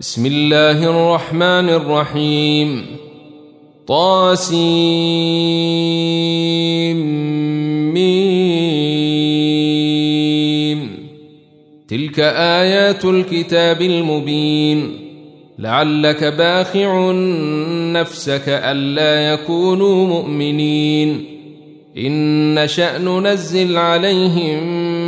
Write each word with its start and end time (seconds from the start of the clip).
بسم 0.00 0.26
الله 0.26 1.10
الرحمن 1.10 1.68
الرحيم. 1.68 2.86
طاسيم. 3.88 4.58
تلك 11.88 12.20
آيات 12.20 13.04
الكتاب 13.04 13.82
المبين. 13.82 14.96
لعلك 15.58 16.24
باخع 16.24 17.12
نفسك 17.92 18.42
ألا 18.48 19.32
يكونوا 19.32 20.06
مؤمنين. 20.06 21.24
إن 21.98 22.62
شأن 22.66 23.04
ننزل 23.04 23.76
عليهم 23.76 24.97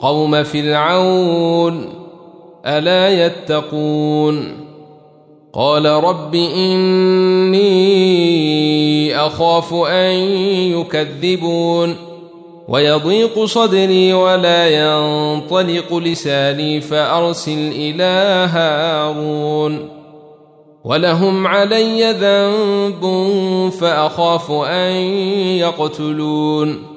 قوم 0.00 0.42
فرعون 0.42 1.88
ألا 2.66 3.26
يتقون؟ 3.26 4.66
قال 5.52 5.86
رب 5.86 6.34
إني 6.34 7.60
أخاف 9.16 9.74
أن 9.74 10.14
يكذبون 10.80 11.96
ويضيق 12.68 13.44
صدري 13.44 14.12
ولا 14.12 14.68
ينطلق 14.68 15.94
لساني 15.94 16.80
فأرسل 16.80 17.72
إلى 17.72 18.46
هارون. 18.52 19.88
ولهم 20.84 21.46
علي 21.46 22.12
ذنب 22.12 23.02
فأخاف 23.80 24.50
أن 24.50 24.92
يقتلون. 25.58 26.89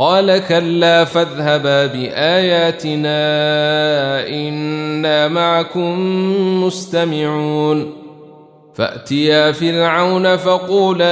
قال 0.00 0.38
كلا 0.48 1.04
فاذهبا 1.04 1.86
بآياتنا 1.86 3.08
إنا 4.28 5.28
معكم 5.28 5.98
مستمعون. 6.64 7.92
فأتيا 8.74 9.52
فرعون 9.52 10.36
فقولا 10.36 11.04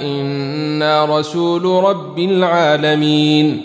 أنا 0.00 1.18
رسول 1.18 1.84
رب 1.84 2.18
العالمين. 2.18 3.62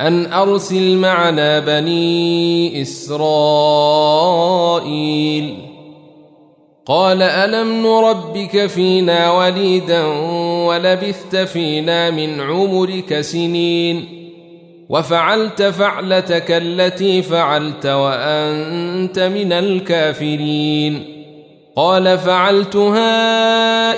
أن 0.00 0.32
أرسل 0.32 0.96
معنا 0.96 1.58
بني 1.58 2.82
إسرائيل. 2.82 3.32
قال 6.86 7.22
ألم 7.22 7.86
نربك 7.86 8.66
فينا 8.66 9.30
وليدا 9.30 10.06
ولبثت 10.66 11.36
فينا 11.36 12.10
من 12.10 12.40
عمرك 12.40 13.20
سنين 13.20 14.22
وفعلت 14.88 15.62
فعلتك 15.62 16.50
التي 16.50 17.22
فعلت 17.22 17.86
وأنت 17.86 19.18
من 19.18 19.52
الكافرين 19.52 21.04
قال 21.76 22.18
فعلتها 22.18 23.02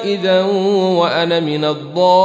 إذا 0.04 0.42
وأنا 0.42 1.40
من 1.40 1.64
الضالين 1.64 2.24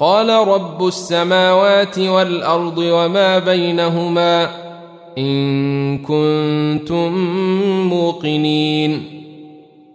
قال 0.00 0.30
رب 0.30 0.86
السماوات 0.86 1.98
والأرض 1.98 2.78
وما 2.78 3.38
بينهما 3.38 4.50
إن 5.18 5.98
كنتم 5.98 7.12
موقنين. 7.88 9.02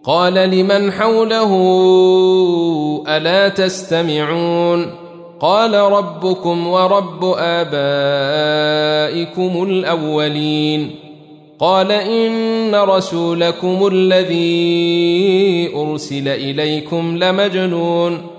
قال 0.04 0.34
لمن 0.34 0.92
حوله 0.92 1.54
ألا 3.08 3.48
تستمعون؟ 3.50 4.86
قال 5.40 5.74
ربكم 5.74 6.68
ورب 6.68 7.26
آبائكم 7.38 8.04
الأولين. 9.64 10.96
قال 11.60 11.92
إن 11.92 12.76
رسولكم 12.76 13.88
الذي 13.94 15.76
أرسل 15.76 16.28
إليكم 16.28 17.18
لمجنون. 17.18 18.39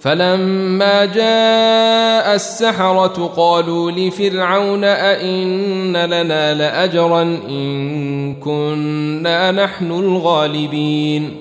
فلما 0.00 1.04
جاء 1.04 2.34
السحرة 2.34 3.32
قالوا 3.36 3.90
لفرعون 3.90 4.84
أئن 4.84 5.96
لنا 5.96 6.54
لأجرا 6.54 7.22
إن 7.48 8.34
كنا 8.34 9.52
نحن 9.52 9.90
الغالبين 9.92 11.36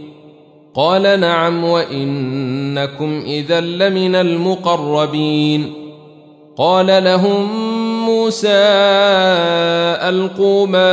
قال 0.75 1.19
نعم 1.19 1.63
وإنكم 1.63 3.21
إذا 3.25 3.61
لمن 3.61 4.15
المقربين 4.15 5.73
قال 6.57 7.03
لهم 7.03 7.47
موسى 8.05 8.47
ألقوا 10.09 10.67
ما 10.67 10.91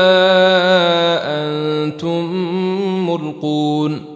أنتم 1.24 2.32
ملقون 3.10 4.15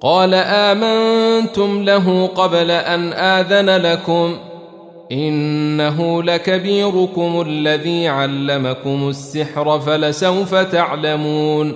قال 0.00 0.34
آمنتم 0.34 1.82
له 1.82 2.26
قبل 2.26 2.70
أن 2.70 3.12
آذن 3.12 3.70
لكم 3.70 4.36
إنه 5.12 6.22
لكبيركم 6.22 7.44
الذي 7.46 8.08
علمكم 8.08 9.08
السحر 9.08 9.80
فلسوف 9.80 10.54
تعلمون 10.54 11.72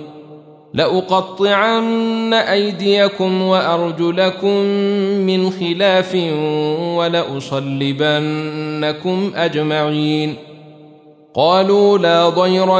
لأقطعن 0.73 2.33
أيديكم 2.33 3.41
وأرجلكم 3.41 4.57
من 5.27 5.49
خلاف 5.49 6.15
ولأصلبنكم 6.97 8.11
أجمعين 9.35 10.35
قالوا 11.33 11.97
لا 11.97 12.29
ضير 12.29 12.79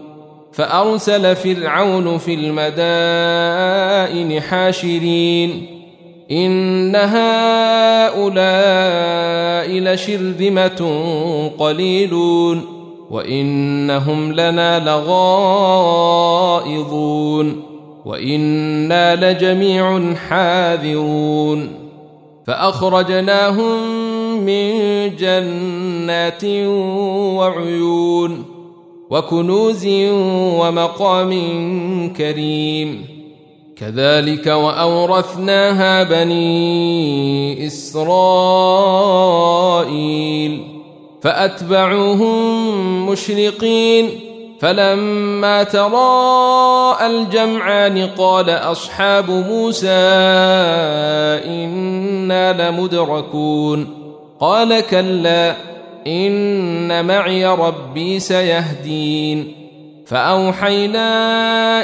فأرسل 0.61 1.35
فرعون 1.35 2.17
في 2.17 2.33
المدائن 2.33 4.41
حاشرين. 4.41 5.67
إن 6.31 6.95
هؤلاء 6.95 8.19
لشرذمة 9.79 11.01
قليلون 11.57 12.61
وإنهم 13.11 14.33
لنا 14.33 14.79
لغائظون 14.79 15.23
وإنا 18.05 19.31
لجميع 19.31 20.13
حاذرون. 20.13 21.69
فأخرجناهم 22.47 23.97
من 24.45 24.71
جنات 25.15 26.43
وعيون. 27.35 28.50
وكنوز 29.11 29.87
ومقام 30.59 31.33
كريم. 32.13 33.05
كذلك 33.77 34.47
وأورثناها 34.47 36.03
بني 36.03 37.67
إسرائيل. 37.67 38.41
فأتبعوهم 41.21 42.55
مشرقين. 43.09 44.09
فلما 44.59 45.63
تراءى 45.63 47.07
الجمعان 47.07 48.07
قال 48.17 48.49
أصحاب 48.49 49.29
موسى 49.29 49.89
إنا 51.45 52.69
لمدركون. 52.69 53.87
قال 54.39 54.79
كلا 54.79 55.70
إن 56.07 57.05
معي 57.05 57.45
ربي 57.45 58.19
سيهدين. 58.19 59.53
فأوحينا 60.05 61.07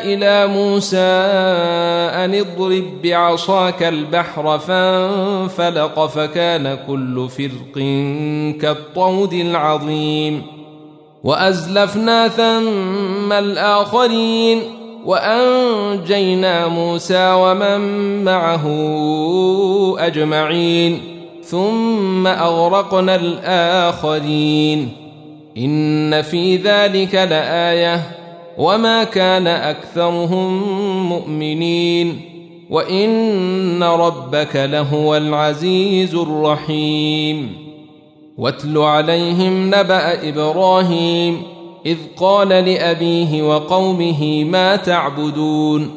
إلى 0.04 0.48
موسى 0.48 0.98
أن 0.98 2.36
اضرب 2.36 2.84
بعصاك 3.04 3.84
البحر 3.84 4.60
فانفلق 4.60 6.06
فكان 6.06 6.78
كل 6.88 7.30
فرق 7.30 7.74
كالطود 8.62 9.34
العظيم. 9.34 10.42
وأزلفنا 11.24 12.28
ثم 12.28 13.32
الآخرين. 13.32 14.60
وأنجينا 15.06 16.68
موسى 16.68 17.32
ومن 17.34 18.24
معه 18.24 18.66
أجمعين. 20.00 21.17
ثم 21.50 22.28
أغرقنا 22.28 23.16
الآخرين. 23.16 24.90
إن 25.58 26.22
في 26.22 26.56
ذلك 26.56 27.16
لآية. 27.16 28.02
وما 28.58 29.04
كان 29.04 29.48
أكثرهم 29.48 30.64
مؤمنين. 31.10 32.22
وإن 32.70 33.84
ربك 33.84 34.56
لهو 34.56 35.18
العزيز 35.18 36.16
الرحيم. 36.16 37.68
واتل 38.38 38.78
عليهم 38.78 39.68
نبأ 39.68 40.30
إبراهيم 40.30 41.42
إذ 41.86 41.98
قال 42.18 42.48
لأبيه 42.48 43.42
وقومه 43.42 44.44
ما 44.44 44.76
تعبدون. 44.76 45.97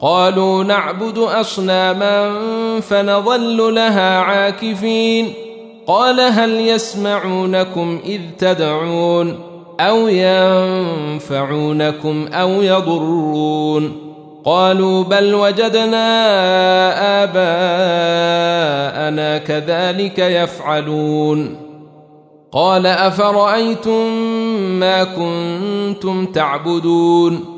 قالوا 0.00 0.64
نعبد 0.64 1.18
أصناما 1.18 2.40
فنظل 2.80 3.74
لها 3.74 4.18
عاكفين. 4.18 5.32
قال 5.86 6.20
هل 6.20 6.60
يسمعونكم 6.60 8.00
إذ 8.04 8.20
تدعون 8.38 9.38
أو 9.80 10.08
ينفعونكم 10.08 12.28
أو 12.32 12.62
يضرون؟ 12.62 14.08
قالوا 14.44 15.04
بل 15.04 15.34
وجدنا 15.34 16.04
آباءنا 17.24 19.38
كذلك 19.38 20.18
يفعلون. 20.18 21.56
قال 22.52 22.86
أفرأيتم 22.86 24.12
ما 24.80 25.04
كنتم 25.04 26.26
تعبدون؟ 26.26 27.57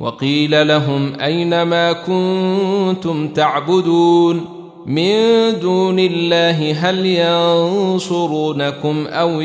وقيل 0.00 0.68
لهم 0.68 1.20
أين 1.20 1.62
ما 1.62 1.92
كنتم 1.92 3.28
تعبدون 3.28 4.44
من 4.86 5.12
دون 5.60 5.98
الله 5.98 6.72
هل 6.72 7.06
ينصرونكم 7.06 9.06
أو 9.06 9.40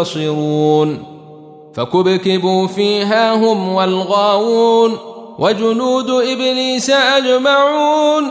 ينتصرون 0.00 1.02
فكبكبوا 1.74 2.66
فيها 2.66 3.34
هم 3.34 3.68
والغاوون 3.68 4.96
وجنود 5.38 6.10
إبليس 6.10 6.90
أجمعون 6.90 8.26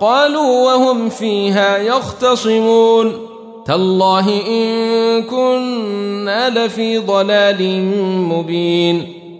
قالوا 0.00 0.64
وهم 0.64 1.08
فيها 1.08 1.78
يختصمون 1.78 3.12
تالله 3.66 4.28
إن 4.48 5.22
كنا 5.22 6.50
لفي 6.50 6.98
ضلال 6.98 7.82
مبين 8.28 9.19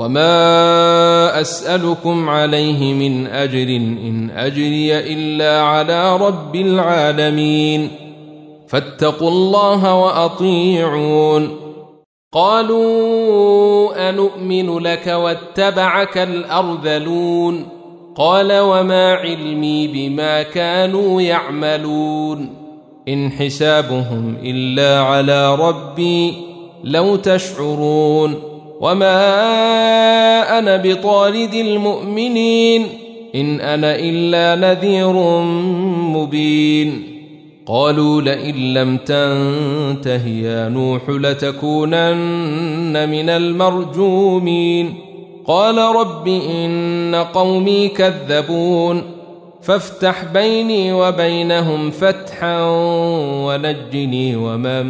وما 0.00 1.40
أسألكم 1.40 2.28
عليه 2.28 2.94
من 2.94 3.26
أجر 3.26 3.76
إن 3.76 4.30
أجري 4.30 4.98
إلا 4.98 5.62
على 5.62 6.16
رب 6.16 6.56
العالمين 6.56 7.90
فاتقوا 8.68 9.28
الله 9.28 9.94
وأطيعون 9.94 11.56
قالوا 12.32 14.08
أنؤمن 14.08 14.78
لك 14.78 15.06
واتبعك 15.06 16.18
الأرذلون 16.18 17.66
قال 18.16 18.58
وما 18.58 19.14
علمي 19.14 19.88
بما 19.88 20.42
كانوا 20.42 21.22
يعملون 21.22 22.54
إن 23.08 23.30
حسابهم 23.30 24.36
إلا 24.42 25.00
على 25.00 25.54
ربي 25.54 26.34
لو 26.84 27.16
تشعرون 27.16 28.49
وما 28.80 30.58
أنا 30.58 30.76
بطارد 30.76 31.54
المؤمنين 31.54 32.86
إن 33.34 33.60
أنا 33.60 33.96
إلا 33.98 34.68
نذير 34.68 35.12
مبين 36.16 37.02
قالوا 37.66 38.22
لئن 38.22 38.74
لم 38.74 38.96
تنته 38.96 40.26
يا 40.26 40.68
نوح 40.68 41.00
لتكونن 41.08 42.12
من 43.08 43.28
المرجومين 43.28 44.94
قال 45.46 45.78
رب 45.78 46.28
إن 46.28 47.26
قومي 47.34 47.88
كذبون 47.88 49.02
فافتح 49.62 50.24
بيني 50.24 50.92
وبينهم 50.92 51.90
فتحا 51.90 52.64
ونجني 53.44 54.36
ومن 54.36 54.86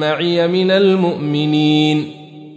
معي 0.00 0.48
من 0.48 0.70
المؤمنين 0.70 2.21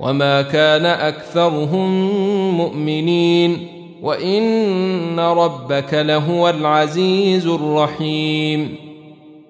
وما 0.00 0.42
كان 0.42 0.86
أكثرهم 0.86 2.10
مؤمنين 2.56 3.66
وإن 4.02 5.20
ربك 5.20 5.94
لهو 5.94 6.48
العزيز 6.48 7.46
الرحيم 7.46 8.74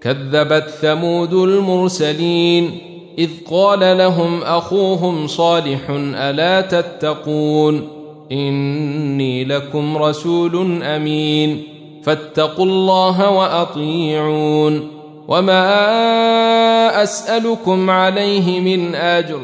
كذبت 0.01 0.69
ثمود 0.69 1.33
المرسلين 1.35 2.71
إذ 3.19 3.31
قال 3.51 3.99
لهم 3.99 4.43
أخوهم 4.43 5.27
صالح 5.27 5.81
ألا 6.15 6.61
تتقون 6.61 7.89
إني 8.33 9.45
لكم 9.45 9.97
رسول 9.97 10.83
أمين 10.83 11.63
فاتقوا 12.03 12.65
الله 12.65 13.31
وأطيعون 13.31 14.89
وما 15.29 15.63
أسألكم 17.03 17.91
عليه 17.91 18.61
من 18.61 18.95
أجر 18.95 19.41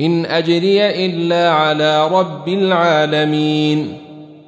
إن 0.00 0.26
أجري 0.26 1.06
إلا 1.06 1.50
على 1.50 2.08
رب 2.08 2.48
العالمين. 2.48 3.98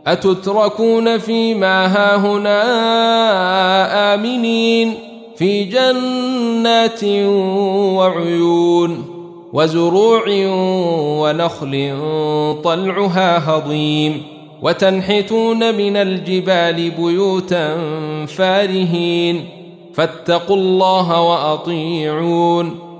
أتتركون 0.07 1.19
فيما 1.19 1.87
هاهنا 1.87 2.64
آمنين 4.14 4.95
في 5.37 5.64
جنات 5.64 7.04
وعيون 7.95 9.04
وزروع 9.52 10.25
ونخل 11.21 11.97
طلعها 12.64 13.50
هضيم. 13.50 14.23
وتنحتون 14.62 15.75
من 15.75 15.97
الجبال 15.97 16.90
بيوتا 16.90 17.76
فارهين. 18.26 19.45
فاتقوا 19.95 20.57
الله 20.57 21.23
وأطيعون. 21.23 22.90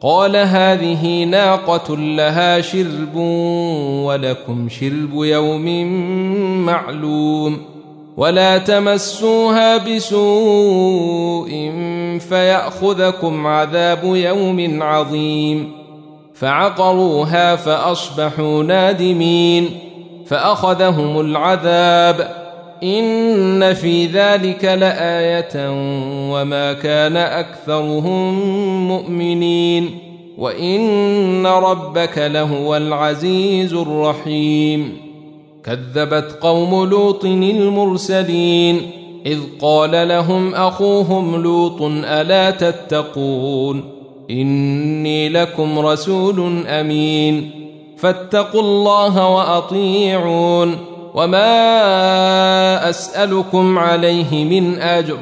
قال 0.00 0.36
هذه 0.36 1.24
ناقة 1.24 1.96
لها 1.96 2.60
شرب 2.60 3.16
ولكم 4.04 4.68
شرب 4.68 5.14
يوم 5.14 5.86
معلوم 6.66 7.58
ولا 8.16 8.58
تمسوها 8.58 9.76
بسوء 9.76 11.50
فيأخذكم 12.28 13.46
عذاب 13.46 14.04
يوم 14.04 14.82
عظيم 14.82 15.72
فعقروها 16.34 17.56
فأصبحوا 17.56 18.62
نادمين 18.62 19.70
فأخذهم 20.26 21.20
العذاب 21.20 22.45
إن 22.82 23.74
في 23.74 24.06
ذلك 24.06 24.64
لآية 24.64 25.70
وما 26.32 26.72
كان 26.72 27.16
أكثرهم 27.16 28.34
مؤمنين 28.88 29.90
وإن 30.38 31.46
ربك 31.46 32.18
لهو 32.18 32.76
العزيز 32.76 33.74
الرحيم 33.74 34.96
كذبت 35.64 36.38
قوم 36.40 36.84
لوط 36.84 37.24
المرسلين 37.24 38.80
إذ 39.26 39.38
قال 39.60 40.08
لهم 40.08 40.54
أخوهم 40.54 41.42
لوط 41.42 41.82
ألا 41.82 42.50
تتقون 42.50 43.84
إني 44.30 45.28
لكم 45.28 45.78
رسول 45.78 46.66
أمين 46.66 47.50
فاتقوا 47.96 48.60
الله 48.60 49.34
وأطيعون 49.34 50.95
وما 51.16 52.90
أسألكم 52.90 53.78
عليه 53.78 54.44
من 54.44 54.80
أجر 54.80 55.18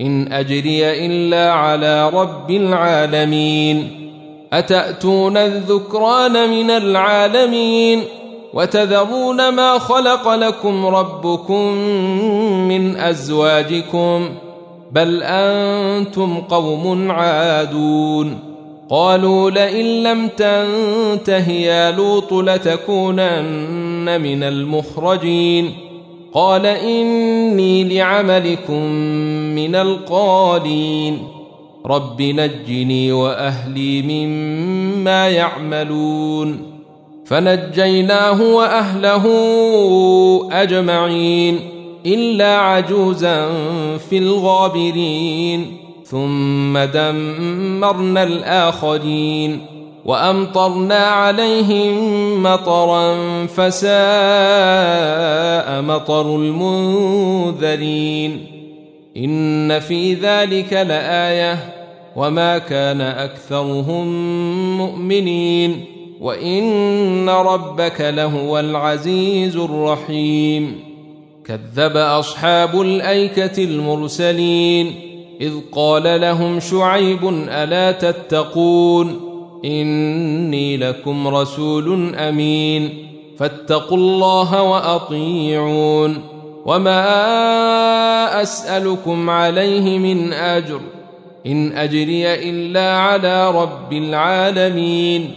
إن 0.00 0.32
أجري 0.32 1.06
إلا 1.06 1.52
على 1.52 2.10
رب 2.10 2.50
العالمين 2.50 3.90
أتأتون 4.52 5.36
الذكران 5.36 6.50
من 6.50 6.70
العالمين 6.70 8.02
وتذرون 8.54 9.48
ما 9.48 9.78
خلق 9.78 10.34
لكم 10.34 10.86
ربكم 10.86 11.72
من 12.68 12.96
أزواجكم 12.96 14.28
بل 14.92 15.22
أنتم 15.22 16.40
قوم 16.40 17.10
عادون 17.10 18.38
قالوا 18.90 19.50
لئن 19.50 20.02
لم 20.02 20.28
تنته 20.28 21.50
يا 21.50 21.90
لوط 21.90 22.32
لتكونن 22.32 23.93
من 24.04 24.42
المخرجين 24.42 25.70
قال 26.34 26.66
إني 26.66 27.84
لعملكم 27.84 28.82
من 29.54 29.74
القالين 29.74 31.18
رب 31.86 32.22
نجني 32.22 33.12
وأهلي 33.12 34.02
مما 34.02 35.28
يعملون 35.28 36.74
فنجيناه 37.24 38.42
وأهله 38.42 39.24
أجمعين 40.52 41.60
إلا 42.06 42.56
عجوزا 42.58 43.48
في 44.10 44.18
الغابرين 44.18 45.76
ثم 46.04 46.78
دمرنا 46.78 48.22
الآخرين 48.22 49.73
وأمطرنا 50.04 50.94
عليهم 50.94 51.96
مطرا 52.42 53.16
فساء 53.46 53.92
مطر 55.82 56.36
المنذرين. 56.36 58.46
إن 59.16 59.80
في 59.80 60.14
ذلك 60.14 60.72
لآية. 60.72 61.58
وما 62.16 62.58
كان 62.58 63.00
أكثرهم 63.00 64.06
مؤمنين. 64.78 65.84
وإن 66.20 67.28
ربك 67.28 68.00
لهو 68.00 68.58
العزيز 68.58 69.56
الرحيم. 69.56 70.80
كذب 71.46 71.96
أصحاب 71.96 72.80
الأيكة 72.80 73.64
المرسلين. 73.64 74.94
إذ 75.40 75.52
قال 75.72 76.20
لهم 76.20 76.60
شعيب 76.60 77.28
ألا 77.48 77.92
تتقون؟ 77.92 79.33
إني 79.64 80.76
لكم 80.76 81.28
رسول 81.28 82.14
أمين. 82.14 82.88
فاتقوا 83.38 83.96
الله 83.96 84.62
وأطيعون. 84.62 86.18
وما 86.66 88.42
أسألكم 88.42 89.30
عليه 89.30 89.98
من 89.98 90.32
أجر. 90.32 90.80
إن 91.46 91.72
أجري 91.72 92.34
إلا 92.34 92.96
على 92.98 93.50
رب 93.50 93.92
العالمين. 93.92 95.30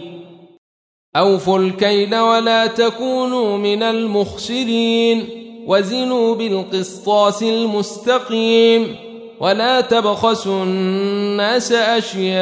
أوفوا 1.16 1.58
الكيل 1.58 2.16
ولا 2.16 2.66
تكونوا 2.66 3.58
من 3.58 3.82
المخسرين. 3.82 5.24
وزنوا 5.66 6.34
بالقسطاس 6.34 7.42
المستقيم. 7.42 9.07
ولا 9.40 9.80
تبخسوا 9.80 10.64
الناس 10.64 11.72
أشياءهم 11.72 12.40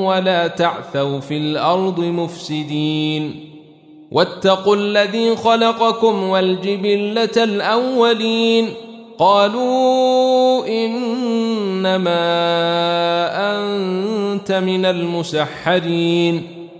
ولا 0.00 0.46
تعثوا 0.46 1.20
في 1.20 1.36
الأرض 1.36 2.00
مفسدين. 2.00 3.44
واتقوا 4.10 4.76
الذي 4.76 5.36
خلقكم 5.36 6.22
والجبلة 6.22 7.44
الأولين. 7.44 8.68
قالوا 9.18 10.66
إنما 10.66 12.18
أنت 13.34 14.52
من 14.52 14.84
المسحرين. 14.84 16.57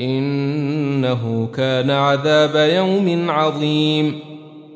إنه 0.00 1.48
كان 1.56 1.90
عذاب 1.90 2.70
يوم 2.76 3.30
عظيم. 3.30 4.18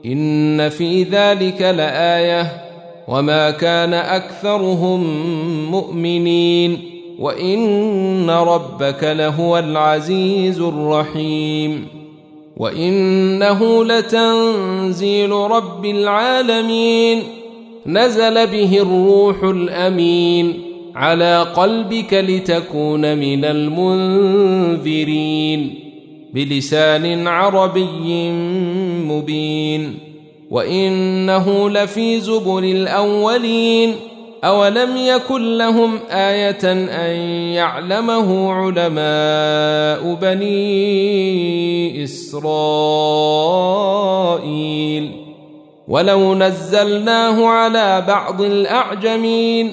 إن 0.07 0.69
في 0.69 1.03
ذلك 1.03 1.63
لآية. 1.63 2.47
وما 3.09 3.51
كان 3.51 3.95
أكثرهم 3.95 5.01
مؤمنين. 5.71 6.79
وإن 7.19 8.31
ربك 8.31 9.05
لهو 9.05 9.59
العزيز 9.59 10.61
الرحيم. 10.61 11.87
وإنه 12.57 13.85
لتنزيل 13.85 15.31
رب 15.31 15.85
العالمين. 15.85 17.23
نزل 17.87 18.47
به 18.47 18.79
الروح 18.83 19.45
الأمين. 19.45 20.70
على 20.95 21.43
قلبك 21.57 22.15
لتكون 22.15 23.19
من 23.19 23.45
المنذرين 23.45 24.91
بلسان 26.35 27.29
عربي 27.29 28.31
مبين. 29.09 29.99
وإنه 30.51 31.71
لفي 31.71 32.21
زبر 32.21 32.59
الأولين. 32.59 33.95
أولم 34.45 34.97
يكن 34.97 35.59
لهم 35.59 35.99
آية 36.11 36.73
أن 36.73 37.17
يعلمه 37.55 38.53
علماء 38.53 40.15
بني 40.15 42.05
إسرائيل. 42.05 42.51
ولو 45.89 46.35
نزلناه 46.35 47.47
على 47.47 48.05
بعض 48.09 48.43
الأعجمين. 48.43 49.73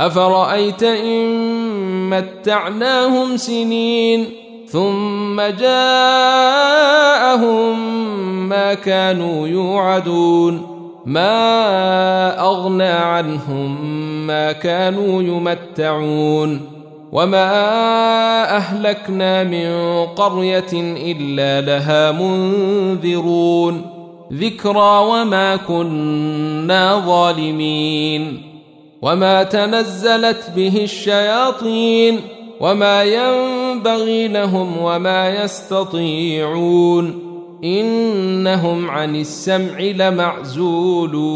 أفرأيت 0.00 0.82
إن 0.82 1.26
متعناهم 2.10 3.36
سنين 3.36 4.26
ثم 4.68 5.40
جاءهم 5.40 6.98
ما 8.48 8.74
كانوا 8.74 9.48
يوعدون 9.48 10.76
ما 11.06 12.40
أغنى 12.40 12.88
عنهم 12.88 13.96
ما 14.26 14.52
كانوا 14.52 15.22
يمتعون 15.22 16.60
وما 17.12 17.46
أهلكنا 18.56 19.44
من 19.44 19.70
قرية 20.06 20.72
إلا 20.72 21.60
لها 21.60 22.12
منذرون 22.12 23.82
ذكرى 24.32 24.98
وما 24.98 25.56
كنا 25.56 27.02
ظالمين 27.06 28.45
وما 29.06 29.42
تنزلت 29.42 30.50
به 30.56 30.84
الشياطين 30.84 32.20
وما 32.60 33.04
ينبغي 33.04 34.28
لهم 34.28 34.78
وما 34.78 35.44
يستطيعون 35.44 37.22
إنهم 37.64 38.90
عن 38.90 39.16
السمع 39.16 39.80
لمعزولون 39.80 41.26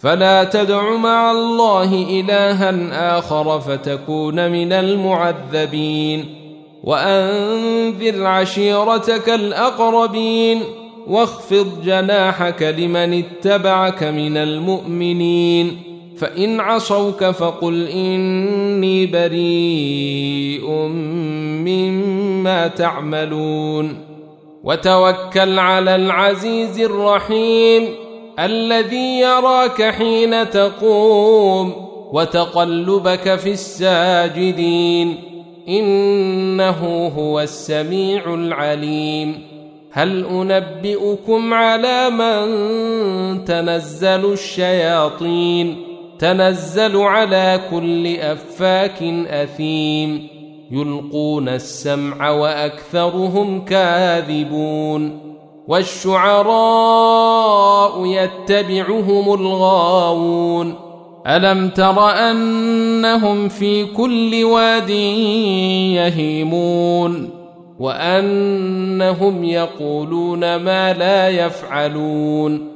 فلا 0.00 0.44
تدع 0.44 0.96
مع 0.96 1.30
الله 1.30 2.20
إلها 2.20 3.18
آخر 3.18 3.60
فتكون 3.60 4.50
من 4.50 4.72
المعذبين 4.72 6.24
وأنذر 6.84 8.26
عشيرتك 8.26 9.28
الأقربين 9.28 10.60
واخفض 11.06 11.82
جناحك 11.84 12.62
لمن 12.62 13.24
اتبعك 13.24 14.02
من 14.02 14.36
المؤمنين 14.36 15.95
فإن 16.18 16.60
عصوك 16.60 17.24
فقل 17.24 17.88
إني 17.88 19.06
بريء 19.06 20.70
مما 21.66 22.68
تعملون. 22.68 23.98
وتوكل 24.64 25.58
على 25.58 25.96
العزيز 25.96 26.80
الرحيم 26.80 27.88
الذي 28.38 29.20
يراك 29.20 29.82
حين 29.82 30.50
تقوم 30.50 31.72
وتقلبك 32.12 33.36
في 33.36 33.50
الساجدين. 33.50 35.14
إنه 35.68 37.12
هو 37.18 37.40
السميع 37.40 38.34
العليم. 38.34 39.42
هل 39.92 40.24
أنبئكم 40.24 41.54
على 41.54 42.10
من 42.10 43.44
تنزل 43.44 44.32
الشياطين؟ 44.32 45.85
تنزل 46.18 46.96
على 46.96 47.60
كل 47.70 48.16
أفاك 48.16 49.02
أثيم. 49.28 50.28
يلقون 50.70 51.48
السمع 51.48 52.30
وأكثرهم 52.30 53.64
كاذبون. 53.64 55.18
والشعراء 55.68 58.06
يتبعهم 58.06 59.34
الغاوون. 59.34 60.74
ألم 61.26 61.68
تر 61.68 62.10
أنهم 62.10 63.48
في 63.48 63.84
كل 63.84 64.44
واد 64.44 64.90
يهيمون؟ 65.94 67.30
وأنهم 67.78 69.44
يقولون 69.44 70.56
ما 70.56 70.92
لا 70.92 71.28
يفعلون. 71.28 72.75